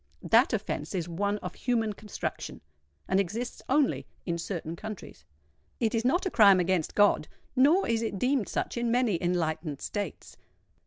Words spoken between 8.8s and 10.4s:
many enlightened states.